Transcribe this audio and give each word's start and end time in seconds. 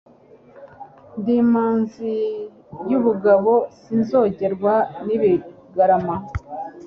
ndi 1.17 1.33
imanzi 1.43 2.11
y'ubugabo 2.89 3.53
sinsongerwa 3.81 4.73
n'ibigarama. 5.05 6.15